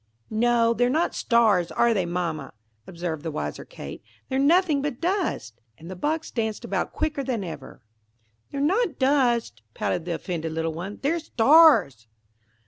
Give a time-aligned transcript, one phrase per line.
[0.31, 2.53] "No, they're not stars,–are they, Mamma?"
[2.87, 7.83] observed the wiser Kate: "they're nothing but dust;"–and the box danced about quicker than ever.
[8.49, 12.07] "They're not dust," pouted the offended little one: "they're stars!"